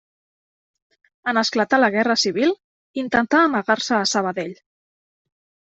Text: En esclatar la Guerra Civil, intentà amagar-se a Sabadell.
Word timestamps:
En 1.31 1.39
esclatar 1.41 1.79
la 1.83 1.91
Guerra 1.97 2.17
Civil, 2.23 2.55
intentà 3.03 3.45
amagar-se 3.45 3.97
a 4.01 4.11
Sabadell. 4.17 4.59